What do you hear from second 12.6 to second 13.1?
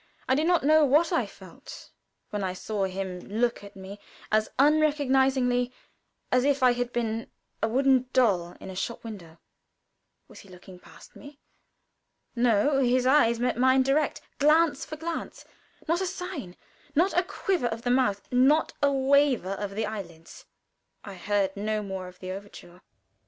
His